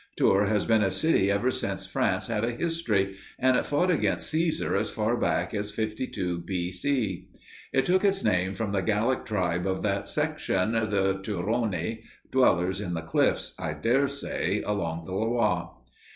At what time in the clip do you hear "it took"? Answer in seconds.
7.71-8.03